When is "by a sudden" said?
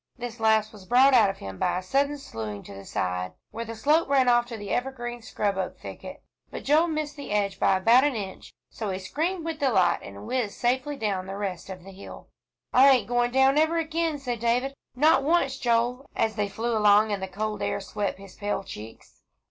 1.59-2.17